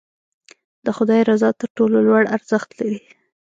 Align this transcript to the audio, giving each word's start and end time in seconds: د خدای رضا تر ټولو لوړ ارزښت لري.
د 0.85 0.87
خدای 0.97 1.21
رضا 1.29 1.49
تر 1.59 1.69
ټولو 1.77 1.97
لوړ 2.07 2.23
ارزښت 2.35 2.69
لري. 2.79 2.99